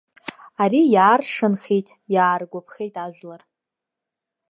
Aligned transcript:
Ари 0.63 0.81
иааршанхеит, 0.93 1.87
иааргәаԥхеит 2.13 2.95
ажәлар. 3.03 3.41